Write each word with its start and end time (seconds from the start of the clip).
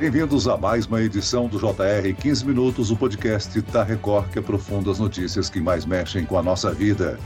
Bem-vindos 0.00 0.48
a 0.48 0.56
mais 0.56 0.86
uma 0.86 1.02
edição 1.02 1.46
do 1.46 1.58
JR 1.58 2.14
15 2.18 2.46
Minutos, 2.46 2.90
o 2.90 2.96
podcast 2.96 3.60
da 3.60 3.84
Record 3.84 4.30
que 4.30 4.38
aprofunda 4.38 4.90
as 4.90 4.98
notícias 4.98 5.50
que 5.50 5.60
mais 5.60 5.84
mexem 5.84 6.24
com 6.24 6.38
a 6.38 6.42
nossa 6.42 6.72
vida. 6.72 7.18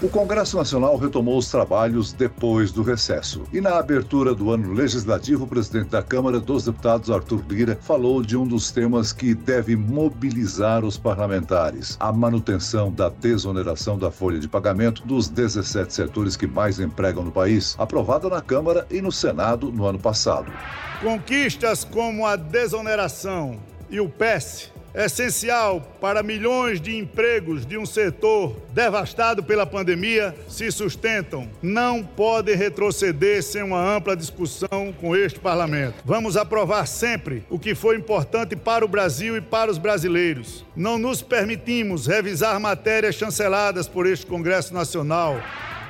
O 0.00 0.08
Congresso 0.08 0.56
Nacional 0.56 0.96
retomou 0.96 1.36
os 1.36 1.50
trabalhos 1.50 2.12
depois 2.12 2.70
do 2.70 2.84
recesso. 2.84 3.42
E 3.52 3.60
na 3.60 3.80
abertura 3.80 4.32
do 4.32 4.52
ano 4.52 4.72
legislativo, 4.72 5.42
o 5.42 5.46
presidente 5.48 5.88
da 5.88 6.00
Câmara 6.00 6.38
dos 6.38 6.66
Deputados, 6.66 7.10
Arthur 7.10 7.42
Lira, 7.48 7.76
falou 7.82 8.22
de 8.22 8.36
um 8.36 8.46
dos 8.46 8.70
temas 8.70 9.12
que 9.12 9.34
deve 9.34 9.74
mobilizar 9.74 10.84
os 10.84 10.96
parlamentares: 10.96 11.96
a 11.98 12.12
manutenção 12.12 12.92
da 12.92 13.08
desoneração 13.08 13.98
da 13.98 14.08
folha 14.08 14.38
de 14.38 14.46
pagamento 14.46 15.04
dos 15.04 15.28
17 15.28 15.92
setores 15.92 16.36
que 16.36 16.46
mais 16.46 16.78
empregam 16.78 17.24
no 17.24 17.32
país, 17.32 17.74
aprovada 17.76 18.28
na 18.28 18.40
Câmara 18.40 18.86
e 18.88 19.02
no 19.02 19.10
Senado 19.10 19.72
no 19.72 19.84
ano 19.84 19.98
passado. 19.98 20.52
Conquistas 21.00 21.82
como 21.82 22.24
a 22.24 22.36
desoneração 22.36 23.58
e 23.90 23.98
o 23.98 24.08
PES 24.08 24.77
essencial 24.94 25.80
para 26.00 26.22
milhões 26.22 26.80
de 26.80 26.96
empregos 26.96 27.66
de 27.66 27.76
um 27.76 27.86
setor 27.86 28.56
devastado 28.72 29.42
pela 29.42 29.66
pandemia 29.66 30.34
se 30.48 30.70
sustentam. 30.70 31.48
Não 31.62 32.02
pode 32.02 32.54
retroceder 32.54 33.42
sem 33.42 33.62
uma 33.62 33.96
ampla 33.96 34.16
discussão 34.16 34.94
com 35.00 35.16
este 35.16 35.38
parlamento. 35.38 35.96
Vamos 36.04 36.36
aprovar 36.36 36.86
sempre 36.86 37.44
o 37.50 37.58
que 37.58 37.74
foi 37.74 37.96
importante 37.96 38.56
para 38.56 38.84
o 38.84 38.88
Brasil 38.88 39.36
e 39.36 39.40
para 39.40 39.70
os 39.70 39.78
brasileiros. 39.78 40.64
Não 40.74 40.98
nos 40.98 41.22
permitimos 41.22 42.06
revisar 42.06 42.58
matérias 42.60 43.14
chanceladas 43.14 43.88
por 43.88 44.06
este 44.06 44.26
Congresso 44.26 44.74
Nacional. 44.74 45.40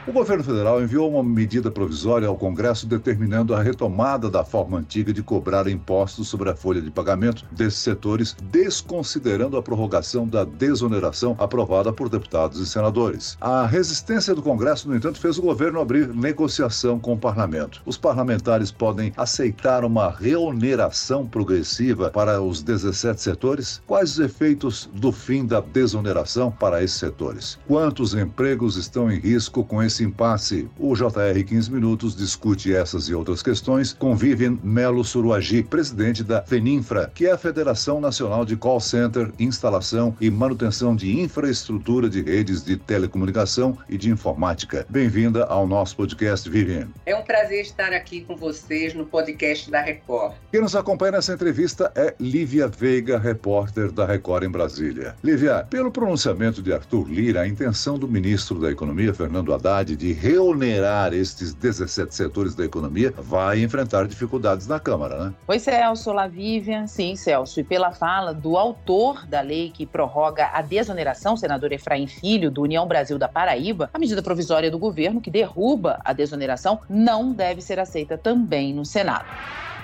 O 0.08 0.12
governo 0.12 0.42
federal 0.42 0.82
enviou 0.82 1.12
uma 1.12 1.22
medida 1.22 1.70
provisória 1.70 2.26
ao 2.26 2.34
Congresso 2.34 2.86
determinando 2.86 3.54
a 3.54 3.62
retomada 3.62 4.30
da 4.30 4.42
forma 4.42 4.78
antiga 4.78 5.12
de 5.12 5.22
cobrar 5.22 5.68
impostos 5.68 6.28
sobre 6.28 6.48
a 6.48 6.56
folha 6.56 6.80
de 6.80 6.90
pagamento 6.90 7.44
desses 7.52 7.80
setores, 7.80 8.34
desconsiderando 8.50 9.58
a 9.58 9.62
prorrogação 9.62 10.26
da 10.26 10.44
desoneração 10.44 11.36
aprovada 11.38 11.92
por 11.92 12.08
deputados 12.08 12.58
e 12.58 12.66
senadores. 12.66 13.36
A 13.38 13.66
resistência 13.66 14.34
do 14.34 14.40
Congresso, 14.40 14.88
no 14.88 14.96
entanto, 14.96 15.20
fez 15.20 15.36
o 15.36 15.42
governo 15.42 15.78
abrir 15.78 16.08
negociação 16.08 16.98
com 16.98 17.12
o 17.12 17.18
parlamento. 17.18 17.82
Os 17.84 17.98
parlamentares 17.98 18.72
podem 18.72 19.12
aceitar 19.14 19.84
uma 19.84 20.10
reoneração 20.10 21.26
progressiva 21.26 22.08
para 22.08 22.40
os 22.40 22.62
17 22.62 23.20
setores? 23.20 23.82
Quais 23.86 24.12
os 24.12 24.20
efeitos 24.20 24.88
do 24.94 25.12
fim 25.12 25.44
da 25.44 25.60
desoneração 25.60 26.50
para 26.50 26.82
esses 26.82 26.96
setores? 26.96 27.58
Quantos 27.68 28.14
empregos 28.14 28.76
estão 28.78 29.12
em 29.12 29.18
risco 29.18 29.62
com 29.62 29.82
esse 29.82 29.97
impasse. 30.04 30.68
O 30.78 30.94
JR 30.94 31.44
15 31.46 31.70
Minutos 31.72 32.14
discute 32.16 32.74
essas 32.74 33.08
e 33.08 33.14
outras 33.14 33.42
questões 33.42 33.92
com 33.92 34.16
Vivian 34.16 34.58
Melo 34.62 35.04
Suruagi, 35.04 35.62
presidente 35.62 36.24
da 36.24 36.42
FENINFRA, 36.42 37.10
que 37.14 37.26
é 37.26 37.32
a 37.32 37.38
Federação 37.38 38.00
Nacional 38.00 38.44
de 38.44 38.56
Call 38.56 38.80
Center, 38.80 39.30
Instalação 39.38 40.16
e 40.20 40.30
Manutenção 40.30 40.94
de 40.94 41.20
Infraestrutura 41.20 42.08
de 42.08 42.22
Redes 42.22 42.64
de 42.64 42.76
Telecomunicação 42.76 43.78
e 43.88 43.96
de 43.96 44.10
Informática. 44.10 44.86
Bem-vinda 44.88 45.44
ao 45.44 45.66
nosso 45.66 45.96
podcast, 45.96 46.48
Vivian. 46.48 46.88
É 47.06 47.14
um 47.14 47.22
prazer 47.22 47.62
estar 47.62 47.92
aqui 47.92 48.22
com 48.22 48.36
vocês 48.36 48.94
no 48.94 49.06
podcast 49.06 49.70
da 49.70 49.80
Record. 49.80 50.34
Quem 50.50 50.60
nos 50.60 50.74
acompanha 50.74 51.12
nessa 51.12 51.34
entrevista 51.34 51.92
é 51.94 52.14
Lívia 52.18 52.68
Veiga, 52.68 53.18
repórter 53.18 53.92
da 53.92 54.04
Record 54.06 54.44
em 54.44 54.50
Brasília. 54.50 55.14
Lívia, 55.22 55.66
pelo 55.68 55.90
pronunciamento 55.90 56.62
de 56.62 56.72
Arthur 56.72 57.08
Lira, 57.08 57.42
a 57.42 57.48
intenção 57.48 57.98
do 57.98 58.08
ministro 58.08 58.58
da 58.58 58.70
Economia, 58.70 59.14
Fernando 59.14 59.52
Haddad, 59.52 59.77
de 59.84 60.12
reonerar 60.12 61.12
estes 61.12 61.54
17 61.54 62.14
setores 62.14 62.54
da 62.54 62.64
economia 62.64 63.12
vai 63.16 63.62
enfrentar 63.62 64.06
dificuldades 64.06 64.66
na 64.66 64.80
Câmara, 64.80 65.24
né? 65.24 65.34
Oi, 65.46 65.58
Celso, 65.58 66.10
Olá, 66.10 66.26
Vivian. 66.26 66.86
Sim, 66.86 67.14
Celso. 67.16 67.60
E 67.60 67.64
pela 67.64 67.92
fala 67.92 68.32
do 68.34 68.56
autor 68.56 69.26
da 69.26 69.40
lei 69.40 69.70
que 69.70 69.86
prorroga 69.86 70.50
a 70.52 70.62
desoneração, 70.62 71.36
senador 71.36 71.72
Efraim 71.72 72.06
Filho, 72.06 72.50
do 72.50 72.62
União 72.62 72.86
Brasil 72.86 73.18
da 73.18 73.28
Paraíba, 73.28 73.90
a 73.92 73.98
medida 73.98 74.22
provisória 74.22 74.70
do 74.70 74.78
governo 74.78 75.20
que 75.20 75.30
derruba 75.30 76.00
a 76.04 76.12
desoneração 76.12 76.80
não 76.88 77.32
deve 77.32 77.60
ser 77.60 77.78
aceita 77.78 78.18
também 78.18 78.74
no 78.74 78.84
Senado. 78.84 79.26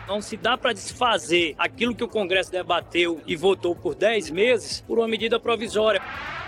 Não 0.06 0.20
se 0.20 0.36
dá 0.36 0.56
para 0.58 0.72
desfazer 0.72 1.54
aquilo 1.56 1.94
que 1.94 2.04
o 2.04 2.08
Congresso 2.08 2.50
debateu 2.50 3.20
e 3.26 3.34
votou 3.34 3.74
por 3.74 3.94
10 3.94 4.30
meses 4.30 4.80
por 4.86 4.98
uma 4.98 5.08
medida 5.08 5.40
provisória. 5.40 6.02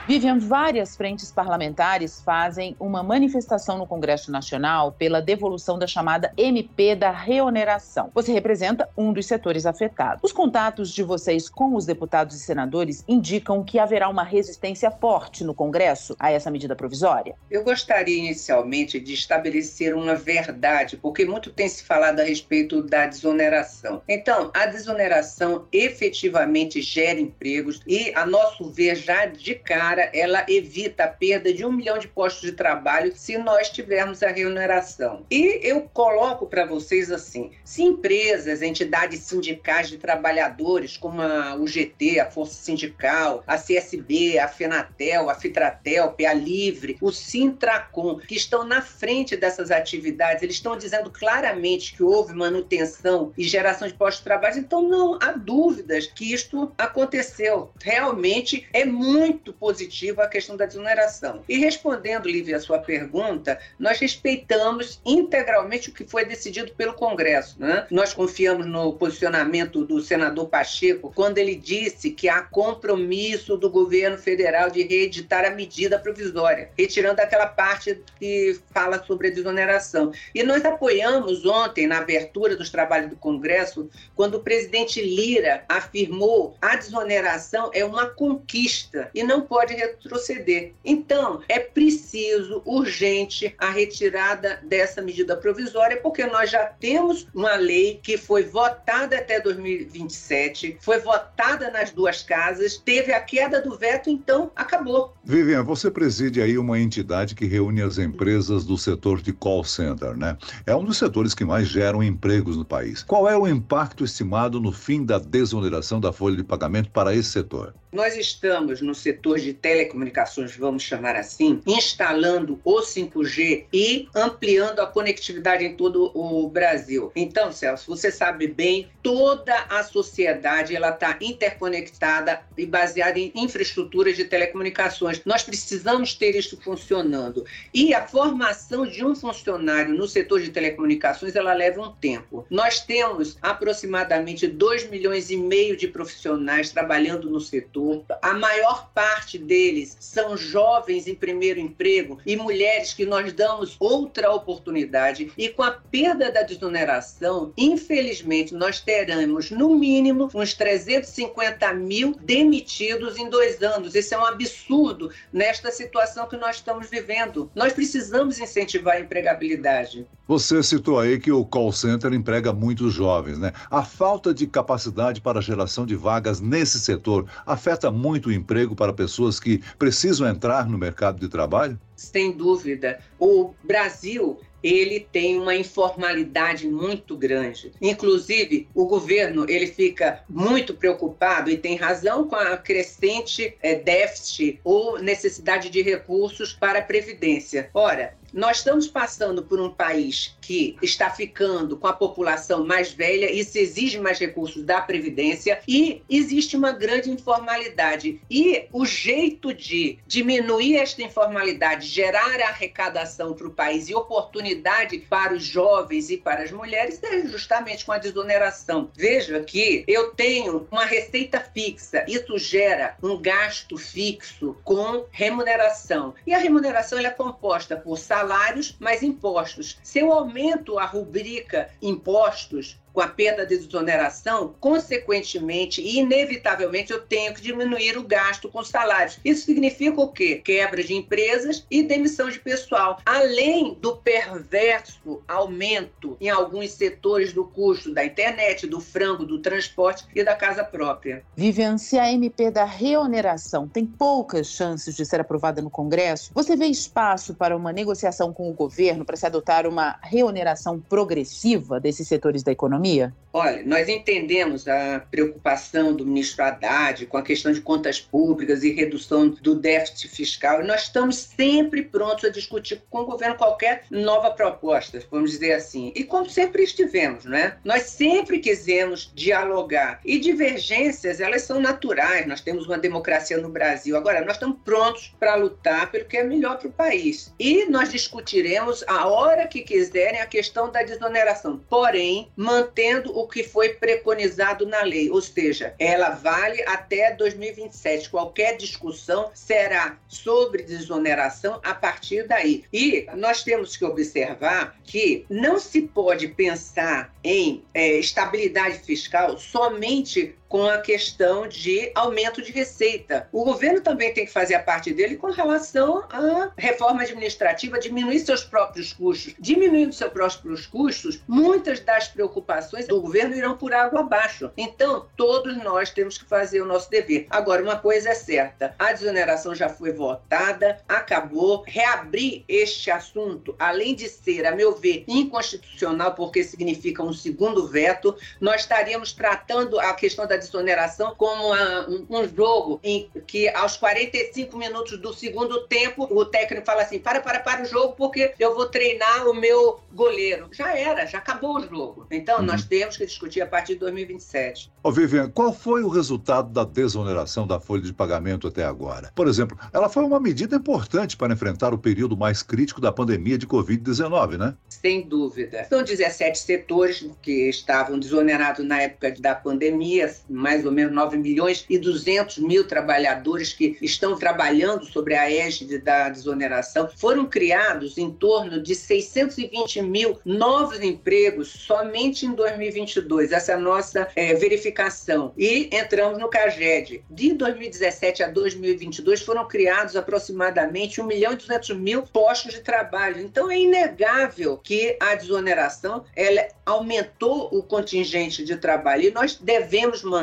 Vivian, 0.09 0.39
várias 0.39 0.97
frentes 0.97 1.33
parlamentares 1.33 2.21
fazem 2.21 2.77
uma 2.79 3.03
manifestação 3.03 3.77
no 3.77 3.89
Congresso 3.89 4.31
Nacional 4.31 4.93
pela 4.93 5.21
devolução 5.21 5.77
da 5.77 5.87
chamada 5.89 6.33
MP 6.37 6.95
da 6.95 7.11
reoneração. 7.11 8.13
Você 8.15 8.33
representa 8.33 8.89
um 8.97 9.13
dos 9.13 9.27
setores 9.27 9.67
afetados. 9.67 10.21
Os 10.23 10.31
contatos 10.31 10.93
de 10.93 11.03
vocês 11.03 11.49
com 11.49 11.75
os 11.75 11.85
deputados 11.85 12.37
e 12.37 12.39
senadores 12.39 13.03
indicam 13.09 13.65
que 13.65 13.81
haverá 13.81 14.09
uma 14.09 14.23
resistência 14.23 14.93
forte 14.93 15.43
no 15.43 15.53
Congresso 15.53 16.15
a 16.21 16.31
essa 16.31 16.53
medida 16.53 16.77
provisória? 16.77 17.35
Eu 17.51 17.65
gostaria 17.65 18.17
inicialmente 18.17 19.01
de 19.01 19.13
estabelecer 19.13 19.93
uma 19.93 20.15
verdade, 20.15 20.97
porque 20.97 21.25
muito 21.25 21.51
tem 21.51 21.69
se 21.69 21.83
falado 21.83 22.21
a 22.21 22.23
respeito 22.23 22.81
da 22.81 23.07
desoneração. 23.07 24.01
Então, 24.09 24.53
a 24.55 24.67
desoneração 24.67 25.67
efetivamente 25.73 26.81
gera 26.81 27.19
empregos 27.19 27.81
e, 27.85 28.13
a 28.15 28.25
nosso 28.25 28.71
ver, 28.71 28.95
já 28.95 29.27
de 29.27 29.57
cara, 29.57 29.96
ela 30.13 30.45
evita 30.49 31.05
a 31.05 31.09
perda 31.09 31.53
de 31.53 31.65
um 31.65 31.73
milhão 31.73 31.99
de 31.99 32.09
postos 32.09 32.43
de 32.43 32.53
trabalho 32.53 33.13
se 33.15 33.39
nós 33.39 33.71
tivermos 33.71 34.23
a 34.23 34.29
remuneração. 34.29 35.25
E 35.31 35.61
eu 35.63 35.83
coloco 35.93 36.47
para 36.47 36.67
vocês 36.67 37.11
assim: 37.11 37.51
se 37.65 37.83
empresas, 37.83 38.63
entidades 38.63 39.21
sindicais 39.21 39.89
de 39.89 39.99
trabalhadores, 39.99 40.97
como 40.97 41.21
a 41.23 41.55
UGT, 41.57 42.21
a 42.21 42.31
Força 42.31 42.55
Sindical, 42.55 43.43
a 43.47 43.57
CSB, 43.57 44.39
a 44.39 44.49
FENATEL, 44.49 45.31
a 45.31 45.35
FITRATEL, 45.35 46.13
PA 46.13 46.33
Livre, 46.33 46.97
o 47.01 47.11
Sintracom, 47.11 48.19
que 48.19 48.35
estão 48.35 48.65
na 48.65 48.83
frente 48.83 49.37
dessas 49.37 49.71
atividades, 49.71 50.43
eles 50.43 50.57
estão 50.57 50.77
dizendo 50.77 51.11
claramente 51.11 51.95
que 51.95 52.03
houve 52.03 52.35
manutenção 52.35 53.33
e 53.37 53.45
geração 53.45 53.89
de 53.89 53.95
postos 53.95 54.19
de 54.19 54.25
trabalho, 54.25 54.59
então 54.59 54.83
não 54.83 55.19
há 55.21 55.33
dúvidas 55.33 56.07
que 56.07 56.33
isto 56.33 56.73
aconteceu. 56.77 57.71
Realmente 57.83 58.67
é 58.73 58.85
muito 58.85 59.53
positivo 59.53 59.86
positiva 59.87 60.25
a 60.25 60.29
questão 60.29 60.57
da 60.57 60.67
desoneração. 60.67 61.43
E 61.49 61.59
respondendo, 61.59 62.29
Lívia, 62.29 62.57
a 62.57 62.61
sua 62.61 62.79
pergunta, 62.79 63.59
nós 63.79 63.99
respeitamos 63.99 65.01
integralmente 65.05 65.91
o 65.91 65.93
que 65.93 66.05
foi 66.05 66.25
decidido 66.25 66.73
pelo 66.73 66.95
Congresso. 66.95 67.57
Né? 67.59 67.87
Nós 67.91 68.13
confiamos 68.13 68.67
no 68.67 68.93
posicionamento 68.95 69.85
do 69.85 70.01
senador 70.01 70.49
Pacheco 70.49 71.13
quando 71.15 71.39
ele 71.39 71.55
disse 71.55 72.11
que 72.11 72.29
há 72.29 72.43
compromisso 72.43 73.57
do 73.57 73.71
governo 73.71 74.19
federal 74.19 74.71
de 74.71 74.83
reeditar 74.83 75.45
a 75.45 75.51
medida 75.51 75.99
provisória, 75.99 76.71
retirando 76.77 77.21
aquela 77.21 77.47
parte 77.47 78.03
que 78.19 78.59
fala 78.73 79.03
sobre 79.05 79.29
a 79.29 79.31
desoneração. 79.31 80.13
E 80.35 80.43
nós 80.43 80.65
apoiamos 80.65 81.47
ontem, 81.47 81.87
na 81.87 81.99
abertura 81.99 82.57
dos 82.57 82.71
trabalhos 82.71 83.11
do 83.11 83.17
Congresso, 83.17 83.89
quando 84.15 84.37
o 84.37 84.41
presidente 84.41 85.01
Lira 85.01 85.65
afirmou 85.69 86.57
a 86.61 86.75
desoneração 86.77 87.71
é 87.73 87.85
uma 87.85 88.07
conquista 88.07 89.11
e 89.15 89.23
não 89.23 89.43
pode 89.43 89.76
retroceder. 89.77 90.73
Então, 90.85 91.43
é 91.49 91.59
preciso, 91.59 92.63
urgente, 92.65 93.55
a 93.59 93.71
retirada 93.71 94.61
dessa 94.65 95.03
medida 95.03 95.37
provisória, 95.37 95.99
porque 95.99 96.27
nós 96.27 96.51
já 96.51 96.65
temos 96.65 97.27
uma 97.35 97.55
lei 97.57 98.01
que 98.03 98.17
foi 98.17 98.45
votada 98.45 99.17
até 99.17 99.41
2027, 99.41 100.79
foi 100.81 100.99
votada 100.99 101.71
nas 101.71 101.91
duas 101.91 102.23
casas, 102.23 102.77
teve 102.77 103.13
a 103.13 103.21
queda 103.21 103.61
do 103.61 103.77
veto, 103.77 104.11
então 104.11 104.51
acabou. 104.57 105.15
Vivian, 105.25 105.63
você 105.63 105.91
preside 105.91 106.41
aí 106.41 106.57
uma 106.57 106.79
entidade 106.79 107.35
que 107.35 107.47
reúne 107.47 107.83
as 107.83 107.99
empresas 107.99 108.65
do 108.65 108.79
setor 108.79 109.21
de 109.21 109.33
call 109.33 109.65
center, 109.65 110.17
né? 110.17 110.37
É 110.65 110.75
um 110.75 110.85
dos 110.85 110.97
setores 110.97 111.35
que 111.35 111.45
mais 111.45 111.69
geram 111.69 112.03
empregos 112.03 112.57
no 112.57 112.65
país. 112.65 113.03
Qual 113.03 113.29
é 113.29 113.37
o 113.37 113.47
impacto 113.47 114.05
estimado 114.05 114.61
no 114.61 114.73
fim 114.73 115.05
da 115.05 115.19
desoneração 115.19 116.01
da 116.01 116.13
folha 116.13 116.37
de 116.37 116.45
pagamento 116.45 116.91
para 116.91 117.15
esse 117.15 117.31
setor? 117.31 117.75
Nós 117.93 118.17
estamos 118.17 118.81
no 118.83 118.95
setor 118.95 119.39
de 119.39 119.55
telecomunicações, 119.67 120.57
vamos 120.57 120.83
chamar 120.83 121.17
assim, 121.17 121.61
instalando 121.67 122.61
o 122.65 122.81
5G 122.81 123.65
e 123.73 124.09
ampliando 124.15 124.81
a 124.81 124.87
conectividade 124.87 125.65
em 125.65 125.75
todo 125.75 126.11
o 126.15 126.49
Brasil. 126.49 127.11
Então, 127.17 127.51
Celso, 127.51 127.87
você 127.89 128.11
sabe 128.11 128.47
bem, 128.47 128.89
toda 129.03 129.55
a 129.69 129.83
sociedade 129.83 130.75
ela 130.75 130.91
está 130.91 131.19
interconectada 131.21 132.43
e 132.57 132.65
baseada 132.65 133.19
em 133.19 133.33
infraestruturas 133.35 134.17
de 134.17 134.25
telecomunicações. 134.25 135.21
Nós 135.25 135.43
precisamos 135.43 136.15
ter 136.15 136.37
isso 136.37 136.57
funcionando. 136.61 137.45
E 137.75 137.93
a 137.93 138.07
formação 138.07 138.87
de 138.87 139.05
um 139.05 139.15
funcionário 139.15 139.95
no 139.95 140.07
setor 140.07 140.41
de 140.41 140.51
telecomunicações 140.51 141.35
ela 141.35 141.53
leva 141.53 141.83
um 141.83 141.93
tempo. 141.93 142.47
Nós 142.49 142.81
temos 142.81 143.37
aproximadamente 143.43 144.47
2 144.47 144.91
milhões 144.91 145.31
e 145.31 145.37
meio 145.37 145.77
de 145.77 145.89
profissionais 145.89 146.71
trabalhando 146.71 147.29
no 147.29 147.41
setor 147.41 147.57
setor, 147.57 148.05
a 148.23 148.35
maior 148.35 148.91
parte 148.95 149.39
deles 149.47 149.97
são 150.01 150.37
jovens 150.37 151.07
em 151.07 151.15
primeiro 151.15 151.61
emprego 151.61 152.19
e 152.27 152.37
mulheres 152.37 152.93
que 152.93 153.07
nós 153.07 153.33
damos 153.33 153.77
outra 153.79 154.33
oportunidade. 154.33 155.33
E 155.39 155.49
com 155.49 155.63
a 155.63 155.71
perda 155.71 156.31
da 156.31 156.43
desoneração, 156.43 157.53
infelizmente, 157.57 158.55
nós 158.55 158.81
teremos, 158.81 159.51
no 159.51 159.75
mínimo, 159.75 160.29
uns 160.35 160.55
350 160.55 161.73
mil 161.75 162.15
demitidos 162.21 163.17
em 163.17 163.29
dois 163.31 163.63
anos. 163.63 163.95
Isso 163.95 164.15
é 164.15 164.19
um 164.19 164.27
absurdo 164.27 165.11
nesta 165.33 165.71
situação 165.71 166.29
que 166.29 166.37
nós 166.37 166.57
estamos 166.57 166.89
vivendo. 166.89 167.51
Nós 167.55 167.73
precisamos 167.73 168.39
incentivar 168.39 168.97
a 168.97 169.01
empregabilidade. 169.01 170.07
Você 170.29 170.61
citou 170.61 170.99
aí 170.99 171.21
que 171.21 171.31
o 171.31 171.45
call 171.45 171.71
center 171.71 172.13
emprega 172.13 172.53
muitos 172.53 172.93
jovens, 172.93 173.39
né? 173.39 173.53
A 173.71 173.85
falta 173.85 174.35
de 174.35 174.45
capacidade 174.45 175.21
para 175.21 175.39
a 175.39 175.43
geração 175.43 175.87
de 175.87 175.95
vagas 175.95 176.41
nesse 176.41 176.81
setor 176.81 177.27
afeta 177.47 177.93
muito 177.93 178.29
o 178.29 178.33
emprego 178.33 178.75
para 178.75 178.93
pessoas 178.93 179.36
que 179.41 179.63
precisam 179.79 180.29
entrar 180.29 180.69
no 180.69 180.79
mercado 180.79 181.21
de 181.21 181.29
trabalho? 181.29 181.79
Sem 181.97 182.33
dúvida. 182.33 182.99
O 183.19 183.53
Brasil 183.63 184.39
ele 184.63 185.01
tem 185.01 185.39
uma 185.39 185.55
informalidade 185.55 186.67
muito 186.67 187.17
grande. 187.17 187.73
Inclusive, 187.81 188.69
o 188.75 188.87
governo 188.87 189.47
ele 189.49 189.69
fica 189.69 190.25
muito 190.29 190.75
preocupado 190.75 191.51
e 191.51 191.57
tem 191.57 191.77
razão 191.77 192.27
com 192.27 192.35
a 192.35 192.57
crescente 192.57 193.57
é, 193.63 193.77
déficit 193.77 194.59
ou 194.65 194.99
necessidade 194.99 195.71
de 195.71 195.83
recursos 195.83 196.53
para 196.53 196.81
a 196.81 196.83
previdência. 196.83 197.71
Ora, 197.73 198.15
nós 198.37 198.59
estamos 198.59 198.87
passando 198.87 199.43
por 199.43 199.59
um 199.59 199.71
país 199.71 200.37
que 200.43 200.77
está 200.83 201.09
ficando 201.09 201.75
com 201.79 201.87
a 201.87 201.93
população 201.95 202.67
mais 202.67 202.93
velha, 202.93 203.33
isso 203.33 203.57
exige 203.57 203.99
mais 203.99 204.19
recursos 204.19 204.63
da 204.63 204.79
Previdência 204.83 205.59
e 205.67 206.03
existe 206.09 206.55
uma 206.55 206.71
grande 206.71 207.11
informalidade. 207.11 208.21
E 208.31 208.67
o 208.71 208.85
jeito 208.85 209.55
de 209.55 209.99
diminuir 210.07 210.77
esta 210.77 211.03
informalidade, 211.03 211.89
gerar 211.89 212.43
arrecadação 212.43 213.33
para 213.33 213.47
o 213.47 213.53
país 213.53 213.89
e 213.89 213.95
oportunidade 213.95 214.99
para 214.99 215.33
os 215.33 215.43
jovens 215.43 216.11
e 216.11 216.19
para 216.19 216.43
as 216.43 216.53
mulheres 216.53 217.01
é 217.03 217.27
justamente 217.27 217.87
com 217.87 217.93
a 217.93 217.99
desoneração. 217.99 218.91
Veja 218.95 219.41
que 219.41 219.83
eu 219.89 220.11
tenho 220.11 220.69
uma 220.71 220.85
receita 220.85 221.41
fixa, 221.41 222.05
isso 222.07 222.37
gera 222.37 222.99
um 223.03 223.17
gasto 223.17 223.79
fixo 223.79 224.59
com 224.63 225.07
remuneração. 225.11 226.15
E 226.27 226.35
a 226.35 226.39
remuneração 226.39 226.99
é 226.99 227.09
composta 227.09 227.77
por 227.77 227.97
salários 228.27 228.77
mais 228.81 229.05
impostos. 229.05 229.79
Se 229.85 230.01
eu 230.01 230.13
aumento 230.13 230.79
a 230.79 230.85
rubrica 230.85 231.71
impostos, 231.81 232.77
com 232.97 233.03
a 233.03 233.09
perda 233.09 233.45
de 233.45 233.59
desoneração, 233.59 234.55
consequentemente 234.59 235.83
e 235.83 235.99
inevitavelmente 235.99 236.91
eu 236.91 237.03
tenho 237.03 237.35
que 237.35 237.43
diminuir 237.43 237.99
o 237.99 238.03
gasto 238.03 238.49
com 238.49 238.65
salários. 238.65 239.19
Isso 239.23 239.45
significa 239.45 240.01
o 240.01 240.09
quê? 240.09 240.41
Quebra 240.43 240.83
de 240.83 240.95
empresas 240.95 241.67
e 241.71 241.83
demissão 241.83 242.31
de 242.31 242.39
pessoal, 242.39 242.99
além 243.05 243.75
do 243.75 243.97
perverso 243.97 245.23
aumento 245.29 246.17
em 246.19 246.31
alguns 246.31 246.71
setores 246.71 247.35
do 247.35 247.45
custo 247.45 247.93
da 247.93 248.03
internet, 248.03 248.67
do 248.67 248.81
frango, 248.81 249.27
do 249.27 249.41
transporte 249.41 250.07
e 250.15 250.25
da 250.25 250.35
casa 250.35 250.65
própria. 250.65 251.23
Vivian, 251.37 251.77
se 251.77 251.99
a 251.99 252.11
MP 252.11 252.51
da 252.51 252.65
reoneração 252.65 253.69
tem 253.69 253.85
poucas 253.85 254.47
chances 254.47 254.97
de 254.97 255.05
ser 255.05 255.21
aprovada 255.21 255.61
no 255.61 255.69
Congresso, 255.69 256.31
você 256.33 256.57
vê 256.57 256.65
espaço 256.65 257.35
para 257.35 257.55
uma 257.55 257.75
negociação 257.75 258.16
com 258.33 258.49
o 258.49 258.53
governo 258.53 259.05
para 259.05 259.17
se 259.17 259.27
adotar 259.27 259.67
uma 259.67 259.99
reoneração 260.03 260.81
progressiva 260.81 261.79
desses 261.81 262.09
setores 262.09 262.43
da 262.43 262.53
economia? 262.53 263.13
Olha, 263.33 263.63
nós 263.67 263.87
entendemos 263.87 264.67
a 264.67 265.01
preocupação 265.11 265.95
do 265.95 266.07
ministro 266.07 266.43
Haddad 266.43 267.05
com 267.05 267.19
a 267.19 267.23
questão 267.23 267.53
de 267.53 267.61
contas 267.61 268.01
públicas 268.01 268.63
e 268.63 268.73
redução 268.73 269.29
do 269.29 269.55
déficit 269.55 270.09
fiscal. 270.09 270.65
Nós 270.65 270.85
estamos 270.85 271.17
sempre 271.17 271.83
prontos 271.83 272.25
a 272.25 272.31
discutir 272.31 272.83
com 272.89 273.01
o 273.01 273.05
governo 273.05 273.37
qualquer 273.37 273.85
nova 273.91 274.31
proposta, 274.31 275.03
vamos 275.11 275.33
dizer 275.33 275.53
assim. 275.53 275.93
E 275.95 276.03
como 276.03 276.31
sempre 276.31 276.63
estivemos, 276.63 277.27
não 277.27 277.37
é? 277.37 277.59
Nós 277.63 277.83
sempre 277.83 278.39
quisemos 278.39 279.13
dialogar. 279.15 280.01
E 280.03 280.19
divergências, 280.19 281.21
elas 281.21 281.43
são 281.43 281.61
naturais. 281.61 282.27
Nós 282.27 282.41
temos 282.41 282.67
uma 282.67 282.79
democracia 282.79 283.37
no 283.37 283.51
Brasil. 283.51 283.99
Agora, 283.99 284.23
nós 284.23 284.37
estamos 284.37 284.57
prontos 284.65 285.15
para 285.21 285.35
lutar 285.35 285.91
pelo 285.91 286.07
que 286.07 286.17
é 286.17 286.25
melhor 286.25 286.57
para 286.57 286.69
o 286.69 286.73
país. 286.73 287.35
E 287.39 287.67
nós 287.67 287.91
discutiremos 287.97 288.85
a 288.87 289.09
hora 289.09 289.49
que 289.49 289.63
quiserem 289.63 290.21
a 290.21 290.27
questão 290.27 290.71
da 290.71 290.83
desoneração. 290.83 291.59
Porém, 291.69 292.31
mantendo 292.37 293.17
o 293.19 293.27
que 293.27 293.43
foi 293.43 293.71
preconizado 293.71 294.67
na 294.67 294.83
lei, 294.83 295.11
ou 295.11 295.23
seja, 295.23 295.75
ela 295.79 296.11
vale 296.11 296.63
até 296.67 297.13
2027. 297.15 298.11
Qualquer 298.11 298.59
discussão 298.59 299.31
será 299.33 299.99
sobre 300.07 300.63
desoneração 300.63 301.59
a 301.65 301.75
partir 301.75 302.29
daí. 302.29 302.65
E 302.71 303.07
nós 303.17 303.43
temos 303.43 303.77
que 303.77 303.85
observar 303.85 304.77
que 304.85 305.25
não 305.31 305.59
se 305.59 305.83
pode 305.83 306.29
pensar 306.29 307.15
em 307.25 307.65
é, 307.73 307.99
estabilidade 307.99 308.79
fiscal 308.81 309.39
somente 309.39 310.37
com 310.49 310.67
a 310.67 310.79
questão 310.79 311.49
de 311.49 311.91
aumento 311.95 312.43
de 312.43 312.53
receita. 312.53 313.29
O 313.33 313.45
governo 313.45 313.81
também 313.81 314.13
tem 314.13 314.27
que 314.27 314.33
fazer 314.33 314.55
a 314.55 314.63
parte 314.63 314.93
dele 314.93 315.17
com 315.17 315.31
relação 315.31 316.05
à 316.11 316.53
reforma 316.57 317.03
administrativa, 317.03 317.79
diminuir 317.79 318.21
seus 318.21 318.45
próprios 318.45 318.93
custos. 318.93 319.35
Diminuindo 319.39 319.93
seus 319.93 320.13
próprios 320.13 320.67
custos, 320.67 321.23
muitas 321.27 321.81
das 321.81 322.09
preocupações 322.09 322.87
do 322.87 323.01
governo 323.01 323.35
irão 323.35 323.57
por 323.57 323.73
água 323.73 324.01
abaixo. 324.01 324.51
Então, 324.57 325.07
todos 325.17 325.57
nós 325.63 325.91
temos 325.91 326.19
que 326.19 326.25
fazer 326.25 326.61
o 326.61 326.67
nosso 326.67 326.91
dever. 326.91 327.27
Agora, 327.31 327.63
uma 327.63 327.79
coisa 327.79 328.11
é 328.11 328.15
certa: 328.15 328.75
a 328.79 328.93
desoneração 328.93 329.55
já 329.55 329.69
foi 329.69 329.93
votada, 329.93 330.81
acabou. 330.89 331.65
Reabrir 331.67 332.45
este 332.49 332.91
assunto, 332.91 333.55
além 333.59 333.95
de 333.95 334.09
ser, 334.09 334.47
a 334.47 334.55
meu 334.55 334.75
ver, 334.75 335.05
inconstitucional, 335.09 336.15
porque 336.15 336.43
significa 336.43 337.03
um 337.03 337.13
segundo 337.13 337.67
veto, 337.67 338.17
nós 338.41 338.63
estaríamos 338.63 339.13
tratando 339.13 339.79
a 339.81 339.93
questão 339.95 340.27
da 340.27 340.36
da 340.37 340.45
desoneração 340.45 341.15
como 341.17 341.49
uma, 341.49 341.89
um, 341.89 342.07
um, 342.11 342.29
jogo 342.29 342.79
em 342.85 343.11
que 343.27 343.49
aos 343.49 343.77
45 343.77 344.57
minutos 344.57 344.99
do 344.99 345.13
segundo 345.13 345.67
tempo 345.67 346.07
o 346.11 346.25
técnico 346.25 346.67
fala 346.67 346.83
assim: 346.83 346.99
para, 346.99 347.21
para, 347.21 347.41
para 347.41 347.63
o 347.63 347.65
jogo 347.65 347.95
porque 347.97 348.35
eu 348.39 348.55
vou 348.55 348.67
treinar 348.67 349.27
o 349.27 349.35
meu 349.35 349.81
goleiro. 349.93 350.49
Já 350.53 350.77
era, 350.77 351.07
já 351.07 351.19
acabou 351.19 351.57
o 351.57 351.67
jogo. 351.67 352.07
Então 352.11 352.39
uhum. 352.39 352.45
nós 352.45 352.65
temos 352.65 352.97
que 352.97 353.07
discutir 353.07 353.41
a 353.41 353.47
partir 353.47 353.75
de 353.75 353.81
2027. 353.81 354.71
Ô 354.83 354.93
Vivian, 354.93 355.31
qual 355.31 355.53
foi 355.53 355.83
o 355.83 355.89
resultado 355.89 356.51
da 356.53 356.65
desoneração 356.65 357.47
da 357.47 357.59
folha 357.59 357.83
de 357.83 357.93
pagamento 357.93 358.47
até 358.47 358.65
agora? 358.65 359.11
Por 359.15 359.27
exemplo, 359.27 359.59
ela 359.73 359.89
foi 359.89 360.05
uma 360.05 360.21
medida 360.21 360.57
importante 360.57 361.17
para 361.17 361.33
enfrentar 361.33 361.73
o 361.73 361.79
período 361.79 362.17
mais 362.17 362.43
crítico 362.43 362.81
da 362.81 362.93
pandemia 362.93 363.39
de 363.39 363.47
Covid-19, 363.47 364.37
né? 364.37 364.55
Sem 364.69 365.03
dúvida. 365.03 365.65
São 365.69 365.83
17 365.83 366.39
setores 366.39 367.09
que 367.23 367.49
estavam 367.49 367.99
desonerados 367.99 368.65
na 368.65 368.83
época 368.83 369.15
da 369.19 369.35
pandemia, 369.35 370.15
mais 370.29 370.65
ou 370.65 370.73
menos 370.73 370.93
9 370.95 371.17
milhões 371.19 371.65
e 371.69 371.79
200 371.79 372.39
mil 372.39 372.67
trabalhadores 372.67 373.53
que 373.53 373.77
estão 373.81 374.17
trabalhando 374.17 374.85
sobre 374.85 375.15
a 375.15 375.31
égide 375.31 375.79
da 375.79 376.09
desoneração. 376.09 376.89
Foram 376.97 377.27
criados 377.27 377.99
em 377.99 378.11
torno 378.11 378.61
de 378.61 378.75
620 378.75 379.83
mil 379.83 380.19
novos 380.25 380.81
empregos 380.81 381.49
somente 381.49 382.27
em 382.27 382.33
2022. 382.33 383.33
Essa 383.33 383.53
é 383.53 383.55
a 383.55 383.59
nossa 383.59 384.09
é, 384.15 384.35
verificação. 384.35 385.33
E 385.37 385.69
entramos 385.73 386.19
no 386.19 386.29
CAGED. 386.29 387.05
De 387.11 387.33
2017 387.35 388.23
a 388.23 388.29
2022 388.29 389.23
foram 389.23 389.47
criados 389.47 389.97
aproximadamente 389.97 391.01
1 391.01 391.07
milhão 391.07 391.33
e 391.33 391.37
200 391.37 391.77
mil 391.77 392.03
postos 392.03 392.55
de 392.55 392.61
trabalho. 392.61 393.21
Então 393.21 393.51
é 393.51 393.59
inegável 393.59 394.57
que 394.59 394.97
a 395.01 395.15
desoneração 395.15 396.05
ela 396.15 396.47
aumentou 396.65 397.49
o 397.53 397.63
contingente 397.63 398.45
de 398.45 398.57
trabalho 398.57 399.05
e 399.05 399.11
nós 399.11 399.37
devemos 399.37 400.03
manter. 400.03 400.16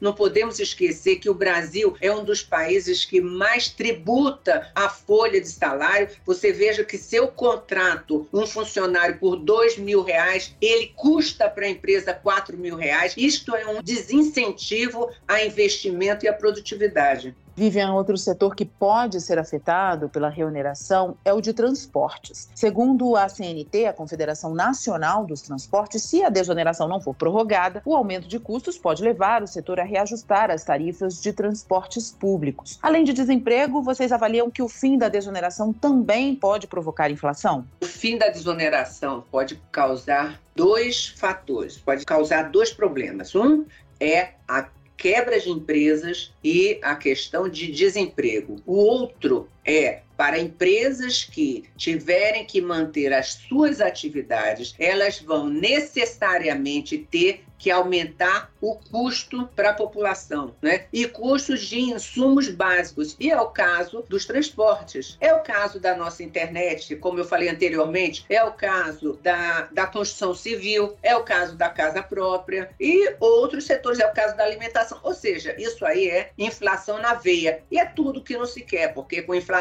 Não 0.00 0.12
podemos 0.12 0.58
esquecer 0.58 1.16
que 1.16 1.28
o 1.28 1.34
Brasil 1.34 1.96
é 2.00 2.12
um 2.12 2.24
dos 2.24 2.42
países 2.42 3.04
que 3.04 3.20
mais 3.20 3.68
tributa 3.68 4.70
a 4.74 4.88
folha 4.88 5.40
de 5.40 5.48
salário. 5.48 6.08
Você 6.24 6.52
veja 6.52 6.84
que 6.84 6.98
se 6.98 7.16
eu 7.16 7.28
contrato 7.28 8.28
um 8.32 8.46
funcionário 8.46 9.18
por 9.18 9.36
dois 9.36 9.76
mil 9.76 10.02
reais, 10.02 10.54
ele 10.60 10.92
custa 10.94 11.48
para 11.48 11.66
a 11.66 11.70
empresa 11.70 12.14
quatro 12.14 12.56
mil 12.56 12.76
reais. 12.76 13.14
Isto 13.16 13.54
é 13.56 13.66
um 13.66 13.82
desincentivo 13.82 15.10
a 15.26 15.44
investimento 15.44 16.24
e 16.24 16.28
a 16.28 16.32
produtividade. 16.32 17.34
Vivian, 17.54 17.92
outro 17.92 18.16
setor 18.16 18.54
que 18.54 18.64
pode 18.64 19.20
ser 19.20 19.38
afetado 19.38 20.08
pela 20.08 20.28
reoneração 20.28 21.16
é 21.24 21.32
o 21.32 21.40
de 21.40 21.52
transportes. 21.52 22.48
Segundo 22.54 23.14
a 23.16 23.28
CNT, 23.28 23.86
a 23.86 23.92
Confederação 23.92 24.54
Nacional 24.54 25.26
dos 25.26 25.42
Transportes, 25.42 26.02
se 26.02 26.22
a 26.22 26.30
desoneração 26.30 26.88
não 26.88 27.00
for 27.00 27.14
prorrogada, 27.14 27.82
o 27.84 27.94
aumento 27.94 28.26
de 28.26 28.38
custos 28.38 28.78
pode 28.78 29.02
levar 29.02 29.42
o 29.42 29.46
setor 29.46 29.80
a 29.80 29.84
reajustar 29.84 30.50
as 30.50 30.64
tarifas 30.64 31.20
de 31.20 31.32
transportes 31.32 32.10
públicos. 32.10 32.78
Além 32.82 33.04
de 33.04 33.12
desemprego, 33.12 33.82
vocês 33.82 34.12
avaliam 34.12 34.50
que 34.50 34.62
o 34.62 34.68
fim 34.68 34.96
da 34.96 35.08
desoneração 35.08 35.72
também 35.72 36.34
pode 36.34 36.66
provocar 36.66 37.10
inflação? 37.10 37.66
O 37.82 37.86
fim 37.86 38.16
da 38.16 38.28
desoneração 38.28 39.24
pode 39.30 39.60
causar 39.70 40.40
dois 40.54 41.08
fatores, 41.08 41.78
pode 41.78 42.04
causar 42.04 42.50
dois 42.50 42.72
problemas. 42.72 43.34
Um 43.34 43.64
é 44.00 44.30
a 44.48 44.66
quebra 45.02 45.40
de 45.40 45.50
empresas 45.50 46.32
e 46.44 46.78
a 46.80 46.94
questão 46.94 47.48
de 47.48 47.72
desemprego. 47.72 48.62
O 48.64 48.76
outro 48.76 49.48
é 49.64 50.02
para 50.16 50.38
empresas 50.38 51.24
que 51.24 51.64
tiverem 51.76 52.44
que 52.44 52.60
manter 52.60 53.12
as 53.12 53.32
suas 53.48 53.80
atividades, 53.80 54.74
elas 54.78 55.20
vão 55.20 55.48
necessariamente 55.48 56.96
ter 56.96 57.44
que 57.58 57.70
aumentar 57.70 58.50
o 58.60 58.74
custo 58.74 59.48
para 59.54 59.70
a 59.70 59.74
população, 59.74 60.56
né? 60.60 60.86
E 60.92 61.06
custos 61.06 61.60
de 61.60 61.78
insumos 61.80 62.48
básicos. 62.48 63.16
E 63.20 63.30
é 63.30 63.40
o 63.40 63.50
caso 63.50 64.04
dos 64.08 64.26
transportes. 64.26 65.16
É 65.20 65.32
o 65.32 65.44
caso 65.44 65.78
da 65.78 65.94
nossa 65.94 66.24
internet, 66.24 66.96
como 66.96 67.20
eu 67.20 67.24
falei 67.24 67.48
anteriormente, 67.48 68.26
é 68.28 68.42
o 68.42 68.50
caso 68.50 69.16
da, 69.22 69.68
da 69.70 69.86
construção 69.86 70.34
civil, 70.34 70.96
é 71.04 71.14
o 71.14 71.22
caso 71.22 71.54
da 71.56 71.68
casa 71.68 72.02
própria 72.02 72.70
e 72.80 73.14
outros 73.20 73.64
setores, 73.64 74.00
é 74.00 74.06
o 74.08 74.12
caso 74.12 74.36
da 74.36 74.42
alimentação. 74.42 74.98
Ou 75.04 75.14
seja, 75.14 75.54
isso 75.56 75.86
aí 75.86 76.08
é 76.08 76.30
inflação 76.36 76.98
na 76.98 77.14
veia. 77.14 77.62
E 77.70 77.78
é 77.78 77.84
tudo 77.84 78.24
que 78.24 78.36
não 78.36 78.46
se 78.46 78.62
quer, 78.62 78.92
porque 78.92 79.22
com 79.22 79.36
inflação 79.36 79.51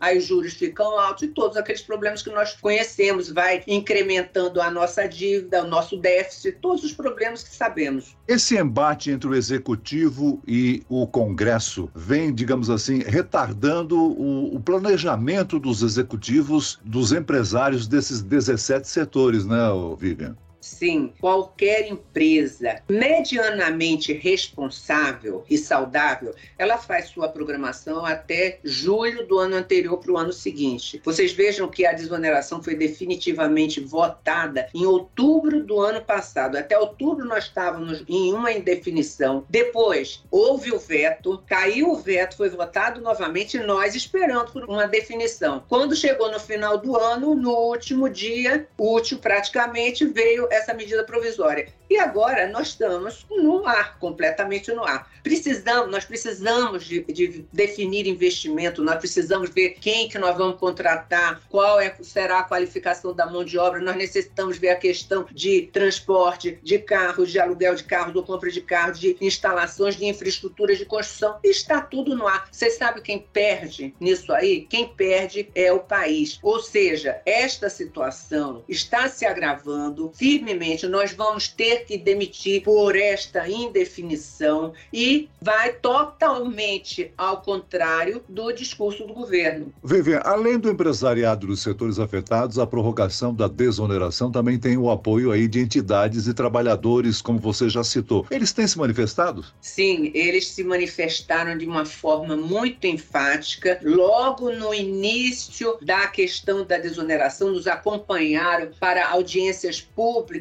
aí 0.00 0.18
os 0.18 0.24
juros 0.24 0.54
ficam 0.54 0.98
altos 0.98 1.24
e 1.24 1.28
todos 1.28 1.56
aqueles 1.56 1.82
problemas 1.82 2.22
que 2.22 2.30
nós 2.30 2.54
conhecemos, 2.54 3.30
vai 3.30 3.62
incrementando 3.66 4.60
a 4.60 4.70
nossa 4.70 5.06
dívida, 5.06 5.64
o 5.64 5.68
nosso 5.68 5.96
déficit, 5.96 6.58
todos 6.60 6.84
os 6.84 6.92
problemas 6.92 7.42
que 7.42 7.54
sabemos. 7.54 8.16
Esse 8.26 8.56
embate 8.56 9.10
entre 9.10 9.28
o 9.28 9.34
executivo 9.34 10.42
e 10.46 10.82
o 10.88 11.06
Congresso 11.06 11.90
vem, 11.94 12.34
digamos 12.34 12.70
assim, 12.70 13.00
retardando 13.00 13.98
o, 13.98 14.56
o 14.56 14.60
planejamento 14.60 15.58
dos 15.58 15.82
executivos, 15.82 16.80
dos 16.84 17.12
empresários 17.12 17.86
desses 17.86 18.22
17 18.22 18.88
setores, 18.88 19.44
né, 19.44 19.58
Vivian? 19.98 20.36
Sim, 20.64 21.12
qualquer 21.20 21.90
empresa 21.90 22.80
medianamente 22.88 24.14
responsável 24.14 25.44
e 25.48 25.58
saudável, 25.58 26.34
ela 26.56 26.78
faz 26.78 27.10
sua 27.10 27.28
programação 27.28 28.02
até 28.06 28.60
julho 28.64 29.26
do 29.26 29.38
ano 29.38 29.56
anterior 29.56 29.98
para 29.98 30.12
o 30.12 30.16
ano 30.16 30.32
seguinte. 30.32 31.02
Vocês 31.04 31.34
vejam 31.34 31.68
que 31.68 31.84
a 31.84 31.92
desoneração 31.92 32.62
foi 32.62 32.74
definitivamente 32.74 33.78
votada 33.78 34.66
em 34.72 34.86
outubro 34.86 35.62
do 35.62 35.78
ano 35.78 36.00
passado. 36.00 36.56
Até 36.56 36.78
outubro 36.78 37.26
nós 37.26 37.44
estávamos 37.44 38.02
em 38.08 38.32
uma 38.32 38.50
indefinição. 38.50 39.44
Depois 39.50 40.24
houve 40.30 40.72
o 40.72 40.78
veto, 40.78 41.44
caiu 41.46 41.90
o 41.90 41.96
veto, 41.96 42.38
foi 42.38 42.48
votado 42.48 43.02
novamente, 43.02 43.58
nós 43.58 43.94
esperando 43.94 44.50
por 44.50 44.64
uma 44.64 44.88
definição. 44.88 45.62
Quando 45.68 45.94
chegou 45.94 46.32
no 46.32 46.40
final 46.40 46.78
do 46.78 46.96
ano, 46.96 47.34
no 47.34 47.50
último 47.50 48.08
dia 48.08 48.66
útil 48.78 49.18
praticamente, 49.18 50.06
veio 50.06 50.48
essa 50.54 50.74
medida 50.74 51.04
provisória. 51.04 51.68
E 51.88 51.98
agora 51.98 52.48
nós 52.48 52.68
estamos 52.68 53.26
no 53.30 53.66
ar, 53.66 53.98
completamente 53.98 54.72
no 54.72 54.84
ar. 54.84 55.08
Precisamos, 55.22 55.90
nós 55.90 56.04
precisamos 56.04 56.84
de, 56.84 57.02
de, 57.04 57.44
definir 57.52 58.06
investimento, 58.06 58.82
nós 58.82 58.96
precisamos 58.96 59.50
ver 59.50 59.70
quem 59.80 60.08
que 60.08 60.18
nós 60.18 60.36
vamos 60.36 60.58
contratar, 60.58 61.40
qual 61.48 61.80
é, 61.80 61.94
será 62.02 62.40
a 62.40 62.42
qualificação 62.44 63.14
da 63.14 63.26
mão 63.26 63.44
de 63.44 63.58
obra, 63.58 63.80
nós 63.80 63.96
necessitamos 63.96 64.58
ver 64.58 64.70
a 64.70 64.76
questão 64.76 65.26
de 65.30 65.68
transporte, 65.72 66.58
de 66.62 66.78
carros, 66.78 67.30
de 67.30 67.38
aluguel 67.38 67.74
de 67.74 67.84
carros, 67.84 68.14
ou 68.16 68.22
compra 68.22 68.50
de 68.50 68.60
carros, 68.60 68.98
de 68.98 69.16
instalações 69.20 69.96
de 69.96 70.06
infraestrutura 70.06 70.74
de 70.74 70.84
construção. 70.84 71.38
Está 71.42 71.80
tudo 71.80 72.16
no 72.16 72.26
ar. 72.26 72.48
Você 72.50 72.70
sabe 72.70 73.00
quem 73.00 73.20
perde 73.20 73.94
nisso 74.00 74.32
aí? 74.32 74.66
Quem 74.68 74.88
perde 74.88 75.48
é 75.54 75.72
o 75.72 75.80
país. 75.80 76.38
Ou 76.42 76.60
seja, 76.60 77.20
esta 77.24 77.68
situação 77.68 78.64
está 78.68 79.08
se 79.08 79.24
agravando 79.24 80.12
firmemente. 80.44 80.86
Nós 80.86 81.12
vamos 81.12 81.48
ter 81.48 81.86
que 81.86 81.96
demitir 81.96 82.62
por 82.62 82.94
esta 82.94 83.48
indefinição 83.48 84.74
e 84.92 85.28
vai 85.40 85.72
totalmente 85.72 87.10
ao 87.16 87.40
contrário 87.40 88.22
do 88.28 88.52
discurso 88.52 89.06
do 89.06 89.14
governo. 89.14 89.72
Vivian, 89.82 90.20
além 90.24 90.58
do 90.58 90.70
empresariado 90.70 91.46
dos 91.46 91.62
setores 91.62 91.98
afetados, 91.98 92.58
a 92.58 92.66
prorrogação 92.66 93.34
da 93.34 93.48
desoneração 93.48 94.30
também 94.30 94.58
tem 94.58 94.76
o 94.76 94.90
apoio 94.90 95.32
aí 95.32 95.48
de 95.48 95.60
entidades 95.60 96.26
e 96.26 96.34
trabalhadores, 96.34 97.22
como 97.22 97.38
você 97.38 97.68
já 97.68 97.82
citou. 97.82 98.26
Eles 98.30 98.52
têm 98.52 98.66
se 98.66 98.78
manifestado? 98.78 99.44
Sim, 99.60 100.10
eles 100.14 100.48
se 100.48 100.62
manifestaram 100.62 101.56
de 101.56 101.66
uma 101.66 101.86
forma 101.86 102.36
muito 102.36 102.86
enfática. 102.86 103.80
Logo 103.82 104.50
no 104.50 104.74
início 104.74 105.78
da 105.80 106.06
questão 106.08 106.64
da 106.64 106.78
desoneração, 106.78 107.50
nos 107.50 107.66
acompanharam 107.66 108.70
para 108.78 109.08
audiências 109.08 109.80
públicas 109.80 110.33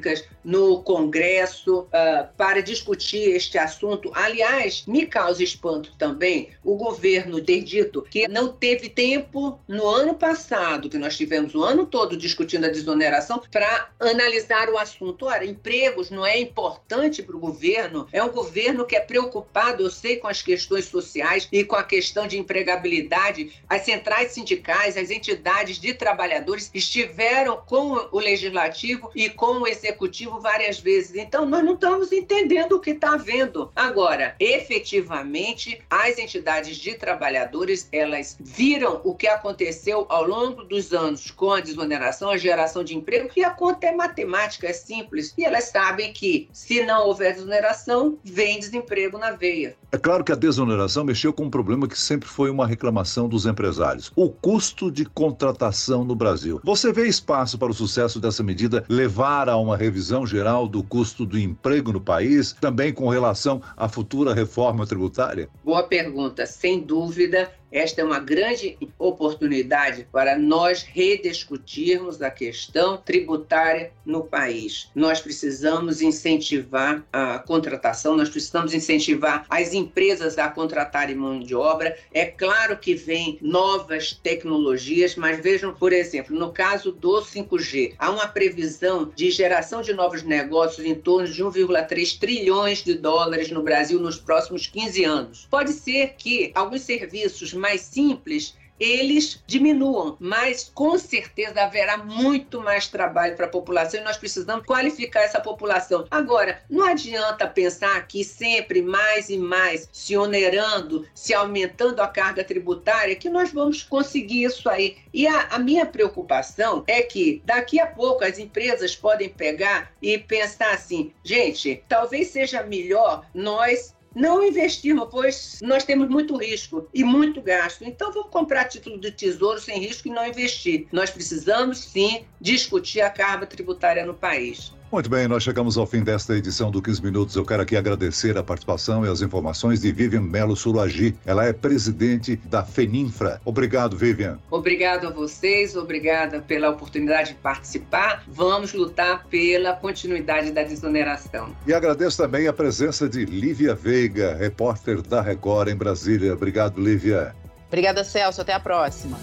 no 0.43 0.81
Congresso 0.83 1.81
uh, 1.81 2.27
para 2.38 2.62
discutir 2.62 3.35
este 3.35 3.57
assunto. 3.57 4.12
Aliás, 4.13 4.83
me 4.88 5.05
causa 5.05 5.43
espanto 5.43 5.95
também 5.97 6.50
o 6.63 6.75
governo 6.75 7.41
ter 7.41 7.62
dito 7.62 8.01
que 8.09 8.27
não 8.27 8.50
teve 8.50 8.89
tempo 8.89 9.59
no 9.67 9.88
ano 9.88 10.15
passado, 10.15 10.89
que 10.89 10.97
nós 10.97 11.17
tivemos 11.17 11.55
o 11.55 11.63
ano 11.63 11.85
todo 11.85 12.17
discutindo 12.17 12.65
a 12.65 12.69
desoneração, 12.69 13.41
para 13.51 13.89
analisar 14.00 14.69
o 14.69 14.77
assunto. 14.77 15.25
Ora, 15.25 15.45
empregos 15.45 16.09
não 16.09 16.25
é 16.25 16.39
importante 16.39 17.21
para 17.23 17.35
o 17.35 17.39
governo, 17.39 18.07
é 18.12 18.23
um 18.23 18.29
governo 18.29 18.85
que 18.85 18.95
é 18.95 19.00
preocupado, 19.00 19.83
eu 19.83 19.89
sei, 19.89 20.17
com 20.17 20.27
as 20.27 20.41
questões 20.41 20.85
sociais 20.85 21.47
e 21.51 21.63
com 21.63 21.75
a 21.75 21.83
questão 21.83 22.27
de 22.27 22.38
empregabilidade. 22.38 23.53
As 23.69 23.83
centrais 23.83 24.31
sindicais, 24.31 24.97
as 24.97 25.09
entidades 25.09 25.79
de 25.79 25.93
trabalhadores 25.93 26.69
estiveram 26.73 27.57
com 27.65 28.09
o 28.12 28.19
legislativo 28.19 29.12
e 29.15 29.29
com 29.29 29.62
o 29.62 29.67
executivo 29.84 30.40
várias 30.40 30.80
vezes 30.80 31.04
então, 31.16 31.46
nós 31.46 31.63
não 31.63 31.74
estamos 31.74 32.12
entendendo 32.12 32.74
o 32.74 32.80
que 32.80 32.92
está 32.92 33.13
havendo. 33.13 33.72
Agora, 33.75 34.36
efetivamente, 34.40 35.82
as 35.90 36.18
entidades 36.18 36.78
de 36.78 36.94
trabalhadores, 36.96 37.88
elas 37.92 38.38
viram 38.40 39.02
o 39.04 39.13
que 39.16 39.28
aconteceu 39.28 40.06
ao 40.10 40.25
longo 40.25 40.63
dos 40.63 40.94
anos 40.94 41.32
com 41.32 41.52
a 41.52 41.60
desoneração, 41.60 42.30
a 42.30 42.38
geração 42.38 42.84
de 42.84 42.96
emprego, 42.96 43.30
e 43.36 43.44
a 43.44 43.50
conta 43.50 43.88
é 43.88 43.92
matemática, 43.92 44.68
é 44.68 44.74
simples. 44.74 45.34
E 45.38 45.44
elas 45.44 45.66
sabem 45.66 46.13
que, 46.13 46.48
se 46.52 46.84
não 46.84 47.08
houver 47.08 47.34
desoneração, 47.34 48.18
vem 48.24 48.60
desemprego 48.60 49.18
na 49.18 49.32
veia. 49.32 49.75
É 49.92 49.98
claro 49.98 50.24
que 50.24 50.32
a 50.32 50.36
desoneração 50.36 51.04
mexeu 51.04 51.32
com 51.32 51.44
um 51.44 51.50
problema 51.50 51.88
que 51.88 51.98
sempre 51.98 52.28
foi 52.28 52.50
uma 52.50 52.66
reclamação 52.66 53.28
dos 53.28 53.46
empresários: 53.46 54.12
o 54.16 54.30
custo 54.30 54.92
de 54.92 55.06
contratação 55.06 56.04
no 56.04 56.16
Brasil. 56.16 56.60
Você 56.63 56.92
vê 56.92 57.08
espaço 57.08 57.58
para 57.58 57.72
o 57.72 57.74
sucesso 57.74 58.20
dessa 58.20 58.44
medida 58.44 58.84
levar 58.90 59.50
a 59.50 59.58
uma 59.58 59.73
revisão 59.75 60.25
geral 60.25 60.68
do 60.68 60.84
custo 60.84 61.25
do 61.25 61.38
emprego 61.38 61.92
no 61.92 62.01
país, 62.01 62.53
também 62.60 62.94
com 62.94 63.10
relação 63.10 63.62
à 63.75 63.88
futura 63.88 64.34
reforma 64.34 64.86
tributária? 64.86 65.50
Boa 65.63 65.84
pergunta. 65.84 66.46
Sem 66.46 66.82
dúvida, 66.82 67.51
esta 67.74 68.01
é 68.01 68.03
uma 68.03 68.20
grande 68.20 68.77
oportunidade 69.00 70.08
para 70.12 70.38
nós 70.38 70.84
rediscutirmos 70.84 72.22
a 72.22 72.30
questão 72.30 72.98
tributária 72.98 73.92
no 74.06 74.24
país. 74.24 74.92
Nós 74.94 75.20
precisamos 75.20 76.00
incentivar 76.00 77.03
a 77.12 77.39
contratação, 77.39 78.15
nós 78.15 78.30
precisamos 78.30 78.75
incentivar 78.75 79.48
as 79.50 79.74
empresas 79.74 80.38
a 80.38 80.48
contratarem 80.50 81.15
mão 81.15 81.39
de 81.39 81.56
obra. 81.56 81.98
É 82.13 82.25
claro 82.25 82.77
que 82.77 82.94
vem 82.94 83.39
novas 83.42 84.13
tecnologias, 84.13 85.15
mas 85.15 85.39
vejam, 85.39 85.74
por 85.74 85.92
exemplo, 85.92 86.38
no 86.38 86.51
caso 86.51 86.92
do 86.92 87.22
5G, 87.24 87.96
há 87.98 88.12
uma 88.12 88.27
previsão 88.27 89.12
de 89.15 89.32
geração 89.32 89.82
de 89.82 89.94
novos 89.94 90.22
negócios 90.22 90.86
em 90.86 90.94
torno 90.94 91.27
de 91.27 91.44
1,3 91.44 92.20
trilhões 92.20 92.84
de 92.84 92.94
dólares 92.94 93.50
no 93.50 93.63
Brasil 93.63 94.00
nos 94.00 94.18
próximos 94.18 94.68
15 94.68 95.03
anos. 95.03 95.48
Pode 95.50 95.74
ser 95.74 96.13
que 96.18 96.51
alguns 96.53 96.82
serviços 96.82 97.51
mais 97.63 97.79
simples 97.79 98.58
eles 98.79 99.41
diminuam, 99.48 100.17
mas 100.20 100.70
com 100.74 100.98
certeza 100.98 101.63
haverá 101.63 101.98
muito 101.98 102.60
mais 102.60 102.88
trabalho 102.88 103.36
para 103.36 103.46
a 103.46 103.50
população 103.50 104.00
e 104.00 104.03
nós 104.03 104.17
precisamos 104.17 104.65
qualificar 104.65 105.22
essa 105.22 105.39
população. 105.39 106.05
Agora, 106.12 106.62
não 106.70 106.86
adianta 106.86 107.48
pensar 107.48 108.05
que 108.08 108.24
sempre 108.24 108.82
mais 108.82 109.29
e 109.29 109.38
mais 109.38 109.88
se 109.91 110.17
onerando, 110.17 111.08
se 111.13 111.34
aumentando 111.34 112.01
a 112.01 112.08
carga 112.08 112.43
tributária, 112.43 113.15
que 113.15 113.29
nós 113.29 113.53
vamos 113.53 113.84
conseguir 113.84 114.43
isso 114.43 114.67
aí. 114.70 114.98
E 115.13 115.27
a, 115.27 115.48
a 115.51 115.60
minha 115.60 115.86
preocupação 115.86 116.84
é 116.88 117.01
que 117.03 117.41
daqui 117.46 117.79
a 117.79 117.88
pouco 117.88 118.25
as 118.25 118.39
empresas 118.39 118.96
podem 118.96 119.29
pegar 119.29 119.93
e 120.01 120.17
pensar 120.17 120.74
assim: 120.74 121.13
gente, 121.24 121.84
talvez 121.88 122.27
seja 122.29 122.63
melhor 122.63 123.25
nós 123.34 123.93
não 124.15 124.43
investirmos, 124.43 125.08
pois 125.10 125.60
nós 125.62 125.84
temos 125.84 126.10
muito 126.10 126.38
risco 126.38 126.88
e 126.93 127.03
muito 127.03 127.41
gasto. 127.41 127.84
Então, 127.84 128.12
vamos 128.12 128.29
comprar 128.29 128.65
título 128.65 129.00
de 129.00 129.12
tesouro 129.12 129.60
sem 129.60 129.79
risco 129.79 130.08
e 130.08 130.12
não 130.12 130.25
investir. 130.25 130.88
Nós 130.91 131.10
precisamos, 131.10 131.79
sim, 131.79 132.25
discutir 132.39 133.01
a 133.01 133.10
carga 133.10 133.46
tributária 133.46 134.05
no 134.05 134.13
país. 134.13 134.74
Muito 134.93 135.09
bem, 135.09 135.27
nós 135.27 135.41
chegamos 135.41 135.75
ao 135.75 135.88
fim 135.88 136.03
desta 136.03 136.38
edição 136.38 136.69
do 136.69 136.79
15 136.79 137.01
Minutos. 137.01 137.35
Eu 137.35 137.43
quero 137.43 137.63
aqui 137.63 137.75
agradecer 137.75 138.38
a 138.38 138.43
participação 138.43 139.03
e 139.03 139.09
as 139.09 139.23
informações 139.23 139.81
de 139.81 139.91
Vivian 139.91 140.21
Melo 140.21 140.55
Suragi. 140.55 141.15
Ela 141.25 141.47
é 141.47 141.51
presidente 141.51 142.35
da 142.35 142.63
FENINFRA. 142.63 143.41
Obrigado, 143.43 143.97
Vivian. 143.97 144.38
Obrigado 144.51 145.07
a 145.07 145.09
vocês, 145.09 145.75
obrigada 145.75 146.41
pela 146.41 146.69
oportunidade 146.69 147.29
de 147.29 147.35
participar. 147.39 148.23
Vamos 148.27 148.71
lutar 148.71 149.25
pela 149.25 149.73
continuidade 149.73 150.51
da 150.51 150.62
desoneração. 150.62 151.55
E 151.65 151.73
agradeço 151.73 152.17
também 152.17 152.47
a 152.47 152.53
presença 152.53 153.09
de 153.09 153.25
Lívia 153.25 153.73
Veiga, 153.73 154.35
repórter 154.35 155.01
da 155.01 155.23
Record 155.23 155.69
em 155.69 155.75
Brasília. 155.75 156.35
Obrigado, 156.35 156.79
Lívia. 156.79 157.33
Obrigada, 157.67 158.03
Celso. 158.03 158.41
Até 158.41 158.53
a 158.53 158.59
próxima. 158.59 159.17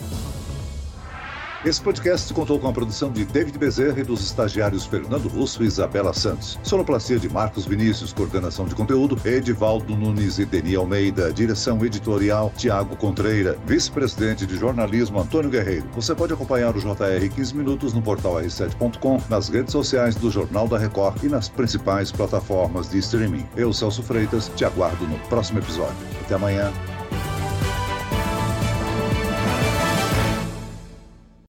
Esse 1.63 1.79
podcast 1.79 2.33
contou 2.33 2.59
com 2.59 2.69
a 2.69 2.73
produção 2.73 3.13
de 3.13 3.23
David 3.23 3.59
Bezerra 3.59 4.01
e 4.01 4.03
dos 4.03 4.25
estagiários 4.25 4.87
Fernando 4.87 5.29
Russo 5.29 5.63
e 5.63 5.67
Isabela 5.67 6.15
Santos. 6.15 6.59
Sonoplastia 6.63 7.19
de 7.19 7.29
Marcos 7.29 7.67
Vinícius, 7.67 8.15
coordenação 8.15 8.65
de 8.65 8.75
conteúdo, 8.75 9.21
Edivaldo 9.27 9.95
Nunes 9.95 10.39
e 10.39 10.47
Deni 10.47 10.75
Almeida, 10.75 11.31
direção 11.31 11.85
editorial 11.85 12.51
Tiago 12.57 12.97
Contreira, 12.97 13.59
vice-presidente 13.67 14.47
de 14.47 14.57
jornalismo 14.57 15.21
Antônio 15.21 15.51
Guerreiro. 15.51 15.87
Você 15.93 16.15
pode 16.15 16.33
acompanhar 16.33 16.75
o 16.75 16.81
JR 16.81 17.29
15 17.29 17.55
Minutos 17.55 17.93
no 17.93 18.01
portal 18.01 18.37
r7.com, 18.37 19.21
nas 19.29 19.51
redes 19.51 19.73
sociais 19.73 20.15
do 20.15 20.31
Jornal 20.31 20.67
da 20.67 20.79
Record 20.79 21.23
e 21.23 21.29
nas 21.29 21.51
principais 21.51 22.11
plataformas 22.11 22.89
de 22.89 22.97
streaming. 23.01 23.47
Eu, 23.55 23.71
Celso 23.75 24.03
Freitas, 24.03 24.51
te 24.57 24.65
aguardo 24.65 25.07
no 25.07 25.19
próximo 25.29 25.59
episódio. 25.59 25.95
Até 26.25 26.37
amanhã. 26.37 26.73